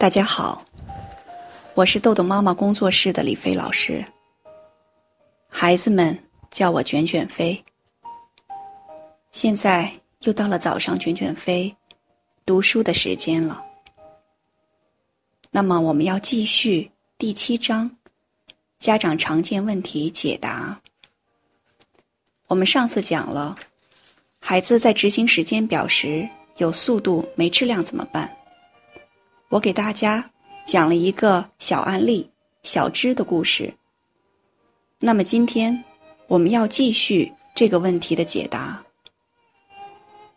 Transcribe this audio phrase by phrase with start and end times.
[0.00, 0.64] 大家好，
[1.74, 4.04] 我是豆豆妈妈工作室的李飞老师。
[5.48, 6.16] 孩子们
[6.52, 7.60] 叫我卷卷飞。
[9.32, 11.74] 现在又到了早上卷卷飞
[12.46, 13.60] 读书的时间了。
[15.50, 16.88] 那么我们要继续
[17.18, 17.90] 第七章
[18.78, 20.80] 家长常见问题解答。
[22.46, 23.56] 我们上次讲了，
[24.38, 26.28] 孩子在执行时间表时
[26.58, 28.32] 有速度没质量怎么办？
[29.50, 30.30] 我给大家
[30.66, 32.30] 讲了一个小案例，
[32.64, 33.72] 小芝的故事。
[35.00, 35.82] 那么今天
[36.26, 38.84] 我们要继续这个问题的解答。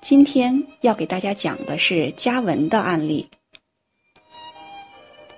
[0.00, 3.28] 今天要给大家讲的是嘉文的案例。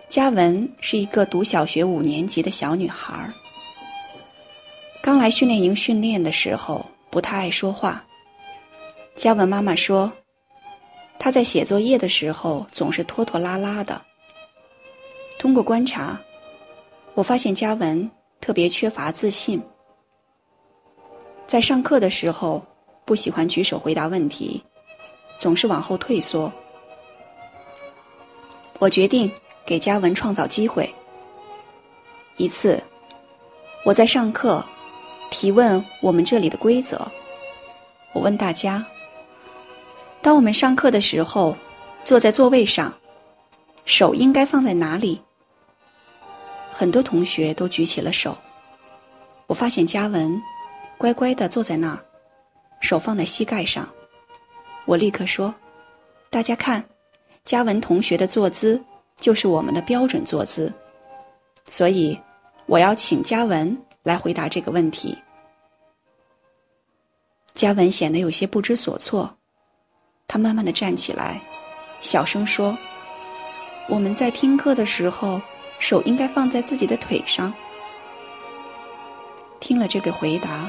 [0.09, 3.31] 嘉文是一个读小学五年级的小女孩儿，
[5.03, 8.03] 刚来训练营训练的时候不太爱说话。
[9.15, 10.11] 嘉文妈妈说。
[11.19, 14.01] 他在写作业的时候总是拖拖拉拉的。
[15.39, 16.19] 通过观察，
[17.15, 18.09] 我发现嘉文
[18.41, 19.61] 特别缺乏自信，
[21.47, 22.65] 在上课的时候
[23.05, 24.63] 不喜欢举手回答问题，
[25.39, 26.53] 总是往后退缩。
[28.79, 29.31] 我决定
[29.67, 30.89] 给嘉文创造机会。
[32.37, 32.81] 一次，
[33.85, 34.65] 我在上课
[35.31, 37.01] 提问我们这里的规则，
[38.13, 38.87] 我问大家。
[40.29, 41.57] 当我们上课的时候，
[42.05, 42.93] 坐在座位上，
[43.87, 45.19] 手应该放在哪里？
[46.71, 48.37] 很多同学都举起了手。
[49.47, 50.39] 我发现嘉文
[50.99, 52.05] 乖乖的坐在那儿，
[52.81, 53.89] 手放在膝盖上。
[54.85, 55.55] 我立刻说
[56.29, 56.85] ：“大家看，
[57.47, 58.79] 嘉文同学的坐姿
[59.19, 60.71] 就是我们的标准坐姿。”
[61.71, 62.21] 所以，
[62.67, 65.17] 我要请嘉文来回答这个问题。
[67.55, 69.35] 嘉文显得有些不知所措。
[70.29, 71.41] 他慢慢的站起来，
[72.03, 72.77] 小声说
[73.89, 75.41] ：“我们在听课的时候，
[75.79, 77.53] 手应该放在自己的腿上。”
[79.59, 80.69] 听了这个回答，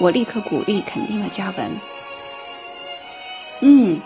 [0.00, 1.70] 我立刻鼓励肯定了嘉文。
[3.60, 4.00] 嗯，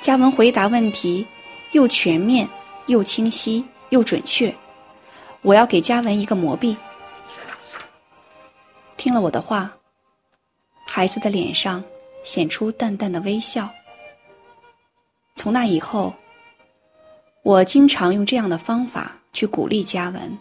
[0.00, 1.26] 嘉文回答问题
[1.72, 2.48] 又全面
[2.86, 4.54] 又清晰又准确，
[5.42, 6.76] 我要给嘉文一个魔币。
[8.96, 9.72] 听了我的话，
[10.86, 11.82] 孩子的脸上
[12.22, 13.68] 显出淡淡的微笑。
[15.36, 16.14] 从那以后，
[17.42, 20.38] 我经常用这样的方法去鼓励嘉文。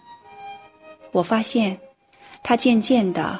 [1.11, 1.77] 我发现，
[2.43, 3.39] 他渐渐的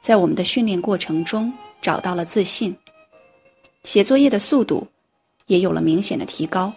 [0.00, 2.76] 在我们的训练过程中找到了自信，
[3.84, 4.86] 写作业的速度
[5.46, 6.72] 也有了明显的提高。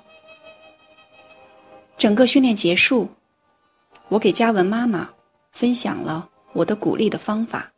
[1.97, 3.09] 整个训练结束，
[4.09, 5.09] 我给嘉文妈妈
[5.51, 7.71] 分享了我的鼓励的方法。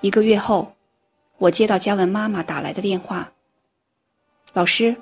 [0.00, 0.74] 一个月后，
[1.38, 3.30] 我接到嘉文妈妈打来的电话。
[4.56, 4.96] 老师，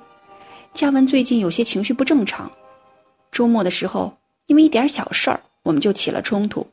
[0.73, 2.51] 嘉文最近有些情绪不正常。
[3.31, 4.13] 周末的时候，
[4.47, 6.67] 因为一点小事儿，我们就起了冲突。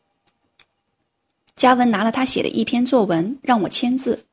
[1.55, 4.25] 嘉文拿了他写的一篇作文让我签字。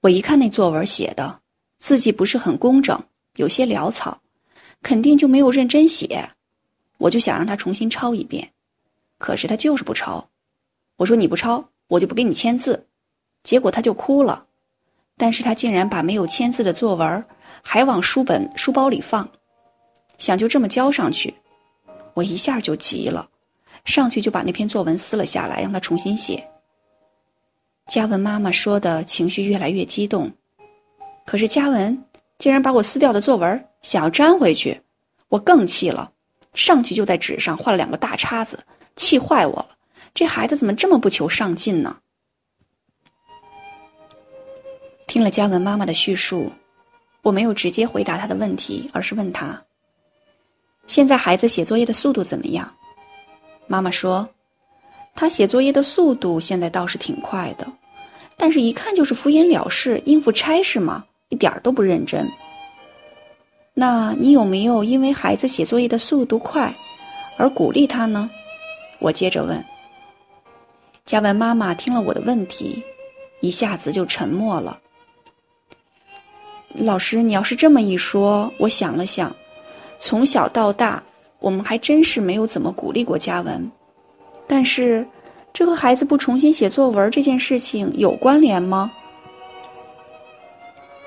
[0.00, 1.38] 我一看那作文写的
[1.76, 2.98] 字迹不是很工整，
[3.36, 4.22] 有些潦草，
[4.80, 6.26] 肯定就没有认真写。
[6.96, 8.52] 我就想让他重新抄一遍，
[9.18, 10.30] 可是他就是不抄。
[10.96, 12.86] 我说你不抄，我就不给你签字。
[13.42, 14.46] 结果他就哭了。
[15.16, 17.24] 但是他竟然把没有签字的作文
[17.62, 19.28] 还往书本书包里放，
[20.18, 21.32] 想就这么交上去，
[22.14, 23.28] 我一下就急了，
[23.84, 26.44] 上去就把那篇作文撕了下来，让他重新写。
[27.86, 30.32] 嘉文妈妈说的情绪越来越激动，
[31.26, 32.04] 可是嘉文
[32.38, 34.80] 竟然把我撕掉的作文想要粘回去，
[35.28, 36.10] 我更气了，
[36.54, 38.58] 上去就在纸上画了两个大叉子，
[38.96, 39.68] 气坏我了。
[40.14, 41.98] 这孩子怎么这么不求上进呢？
[45.14, 46.50] 听了嘉文妈妈的叙述，
[47.22, 49.62] 我没有直接回答她的问题，而是问她
[50.88, 52.68] ：“现在孩子写作业的速度怎么样？”
[53.68, 54.28] 妈妈说
[55.14, 57.64] ：“他写作业的速度现在倒是挺快的，
[58.36, 62.28] 但是一看就是敷衍了事，应付差事嘛，一点都不认真。”
[63.72, 66.74] 那你有没有因为孩子写作业的速度快
[67.36, 68.28] 而鼓励他呢？
[68.98, 69.64] 我接着问。
[71.06, 72.82] 嘉文妈妈听了我的问题，
[73.38, 74.80] 一下子就沉默了。
[76.74, 79.34] 老师，你要是这么一说，我想了想，
[79.98, 81.02] 从小到大，
[81.38, 83.70] 我们还真是没有怎么鼓励过嘉文。
[84.46, 85.06] 但是，
[85.52, 88.92] 这和孩子不重新写作文这件事情有关联吗？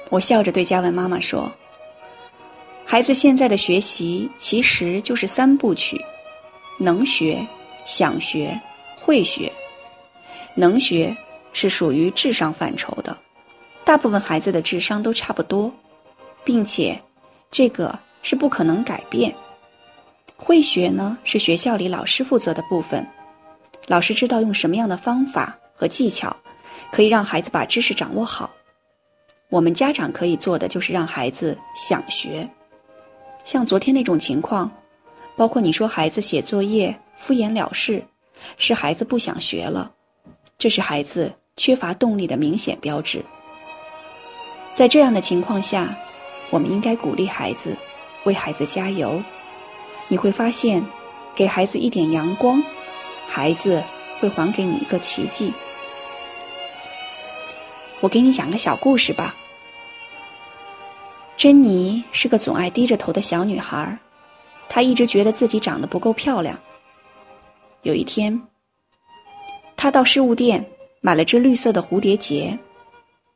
[0.10, 1.52] 我笑着对嘉文妈妈说
[2.86, 6.02] ：“孩子现在的学习其实就是三部曲：
[6.80, 7.46] 能学、
[7.86, 8.58] 想学、
[9.02, 9.52] 会学。
[10.56, 11.16] 能学
[11.52, 13.16] 是属于智商范畴的。”
[13.88, 15.72] 大部分孩子的智商都差不多，
[16.44, 17.02] 并且，
[17.50, 19.34] 这个是不可能改变。
[20.36, 23.08] 会学呢，是学校里老师负责的部分。
[23.86, 26.36] 老师知道用什么样的方法和技巧，
[26.92, 28.54] 可以让孩子把知识掌握好。
[29.48, 32.46] 我们家长可以做的就是让孩子想学。
[33.46, 34.70] 像昨天那种情况，
[35.38, 38.04] 包括你说孩子写作业敷衍了事，
[38.58, 39.90] 是孩子不想学了，
[40.58, 43.24] 这是孩子缺乏动力的明显标志。
[44.78, 45.98] 在这样的情况下，
[46.52, 47.76] 我们应该鼓励孩子，
[48.26, 49.20] 为孩子加油。
[50.08, 50.86] 你会发现，
[51.34, 52.64] 给孩子一点阳光。
[53.26, 53.84] 孩子
[54.20, 55.52] 会还给你一个奇迹。
[58.02, 59.36] 我给你讲个小故事吧。
[61.36, 63.98] 珍妮是个总爱低着头的小女孩，
[64.70, 66.56] 她一直觉得自己长得不够漂亮。
[67.82, 68.40] 有一天，
[69.76, 70.64] 她到饰物店
[71.02, 72.56] 买了只绿色的蝴蝶结，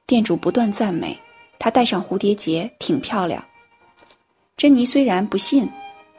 [0.05, 1.19] 店主不断赞美
[1.62, 3.46] 她戴上蝴蝶结挺漂亮。
[4.58, 5.69] 珍妮虽然不信，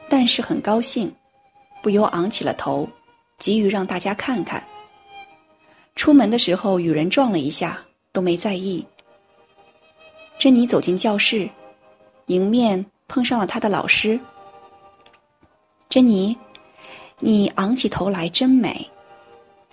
[0.07, 1.13] 但是很高兴，
[1.81, 2.87] 不由昂起了头。
[3.39, 4.65] 急于让大家看看。
[5.95, 7.77] 出门的时候与人撞了一下，
[8.13, 8.85] 都没在意。
[10.39, 11.49] 珍妮走进教室，
[12.27, 14.17] 迎面碰上了她的老师。
[15.89, 16.37] 珍妮，
[17.19, 18.89] 你昂起头来真美。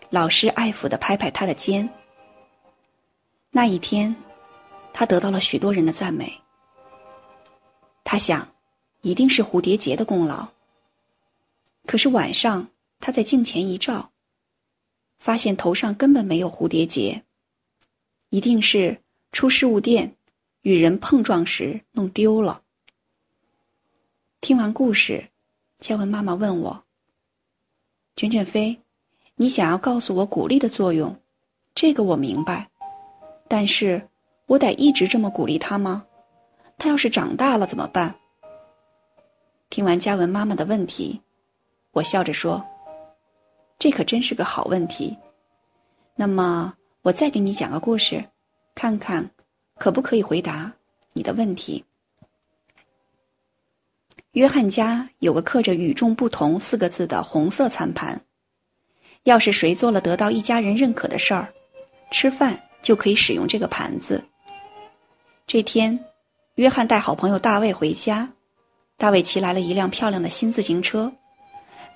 [0.09, 1.89] 老师爱抚的拍拍她的肩。
[3.53, 4.15] 那一天，
[4.93, 6.33] 他得到了许多人的赞美。
[8.05, 8.47] 他想，
[9.03, 10.49] 一定是蝴蝶结的功劳。
[11.87, 12.69] 可是晚上。
[13.03, 14.11] 他在镜前一照，
[15.19, 17.23] 发现头上根本没有蝴蝶结，
[18.29, 19.01] 一定是
[19.33, 20.15] 出事物店
[20.61, 22.61] 与人碰撞时弄丢了。
[24.43, 25.31] 听完故事，
[25.79, 26.85] 嘉文妈妈问我
[28.17, 28.79] ：“卷卷飞，
[29.37, 31.19] 你想要告诉我鼓励的作用？
[31.75, 32.69] 这个我明白，
[33.49, 34.10] 但是
[34.51, 36.05] 我得一直这么鼓励他吗？
[36.77, 38.13] 他要是长大了怎么办？”
[39.71, 41.21] 听完嘉文妈妈的问题，
[41.93, 42.67] 我笑着说。
[43.79, 45.17] 这可真是个好问题。
[46.17, 48.25] 那么，我再给你讲个故事，
[48.75, 49.31] 看看
[49.77, 50.73] 可不可以回答
[51.13, 51.85] 你的问题。
[54.33, 58.21] 约翰家有个刻着“与众不同”四个字的红色餐盘，
[59.23, 61.55] 要是谁做了得到一家人认可的事儿，
[62.11, 64.25] 吃饭就可以使用这个盘子。
[65.53, 65.99] 这天，
[66.55, 68.31] 约翰带好朋友大卫回家，
[68.97, 71.13] 大卫骑来了一辆漂亮的新自行车。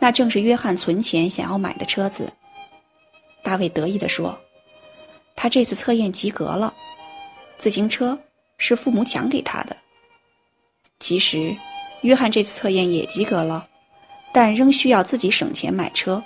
[0.01, 2.33] 那正是约翰存钱想要买的车子。
[3.45, 4.37] 大卫得意地说
[5.37, 6.75] ：“他这次测验及格了，
[7.57, 8.19] 自行车
[8.59, 9.77] 是父母奖给他的。”
[10.99, 11.57] 其实，
[12.01, 13.69] 约翰这次测验也及格了，
[14.33, 16.21] 但仍需要自己省钱买车。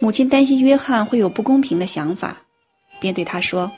[0.00, 2.42] 母亲担心约翰会有不公平的想法，
[2.98, 3.70] 便对他说：“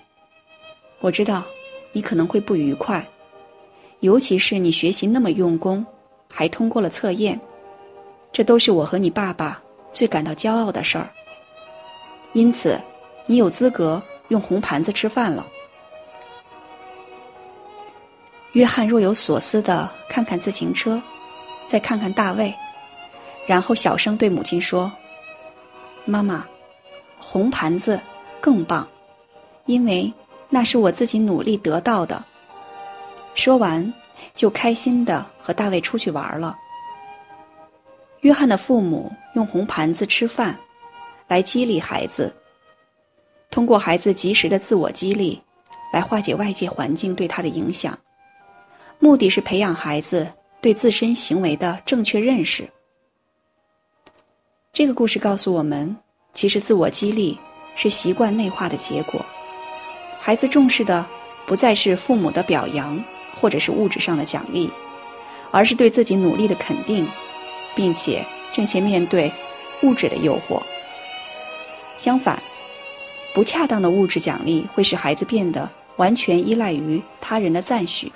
[1.00, 1.44] 我知道
[1.92, 3.06] 你可能会不愉快，
[4.00, 5.84] 尤其是你学习那么用功，
[6.32, 7.40] 还通过了测验。”
[8.32, 9.60] 这都是我和你爸爸
[9.92, 11.10] 最感到骄傲的事儿。
[12.32, 12.80] 因此，
[13.26, 15.44] 你有资格用红盘子吃饭了。
[18.52, 21.02] 约翰若有所思地看看自行车，
[21.66, 22.54] 再看看大卫，
[23.46, 24.92] 然后小声对母亲说
[26.06, 26.46] ：“妈妈，
[27.18, 28.00] 红盘子
[28.40, 28.88] 更棒，
[29.66, 30.12] 因为
[30.50, 32.22] 那是我自己努力得到的。”
[33.34, 33.94] 说完，
[34.34, 36.58] 就开心的和大卫出去玩了。
[38.20, 40.58] 约翰的父母用红盘子吃饭，
[41.28, 42.34] 来激励孩子。
[43.50, 45.40] 通过孩子及时的自我激励，
[45.92, 47.98] 来化解外界环境对他的影响，
[48.98, 50.30] 目的是培养孩子
[50.60, 52.68] 对自身行为的正确认识。
[54.72, 55.96] 这个故事告诉我们，
[56.34, 57.38] 其实自我激励
[57.74, 59.24] 是习惯内化的结果。
[60.20, 61.04] 孩子重视的
[61.46, 63.02] 不再是父母的表扬
[63.40, 64.70] 或者是物质上的奖励，
[65.50, 67.08] 而是对自己努力的肯定。
[67.72, 69.32] 并且正确面对
[69.82, 70.60] 物质的诱惑。
[71.98, 72.42] 相反，
[73.32, 78.10] 不恰当的物质奖励会使孩子变得完全依赖于他人的赞许。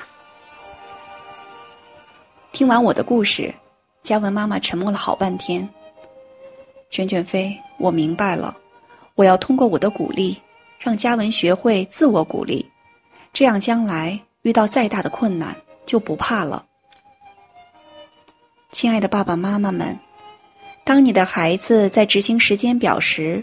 [2.50, 3.54] 听完我的故事，
[4.02, 5.68] 嘉文妈妈沉默了好半天。
[6.90, 8.56] 卷卷飞，我明白了，
[9.14, 10.37] 我要通过我的鼓励，
[10.84, 12.70] 让嘉文学会自我鼓励，
[13.32, 16.62] 这样将来遇到再大的困难就不怕了。
[18.70, 19.98] 亲爱的爸爸妈妈们，
[20.84, 23.42] 当你的孩子在执行时间表时，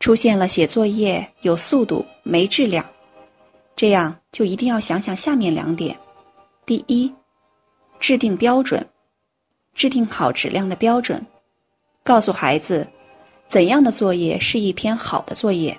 [0.00, 2.82] 出现了写作业有速度没质量，
[3.76, 5.94] 这样就一定要想想下面两点：
[6.64, 7.12] 第一，
[8.00, 8.88] 制定标准，
[9.74, 11.22] 制定好质量的标准，
[12.02, 12.88] 告诉孩子
[13.46, 15.78] 怎样的作业是一篇好的作业，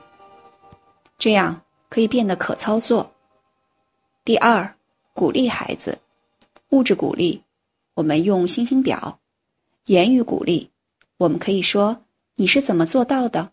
[1.19, 3.13] 这样可以变得可操作。
[4.23, 4.73] 第二，
[5.13, 5.99] 鼓励孩子，
[6.69, 7.43] 物质鼓励
[7.93, 9.19] 我们用星星表；
[9.85, 10.71] 言语鼓励，
[11.17, 13.51] 我们可以说“你是怎么做到的”。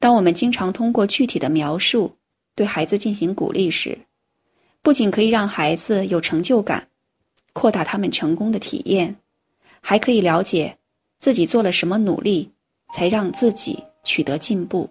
[0.00, 2.16] 当我们经常通过具体的描述
[2.54, 3.96] 对孩子进行鼓励时，
[4.82, 6.88] 不仅可以让孩子有成就感，
[7.52, 9.16] 扩大他们成功的体验，
[9.80, 10.76] 还可以了解
[11.20, 12.50] 自己做了什么努力，
[12.92, 14.90] 才让自己取得进步。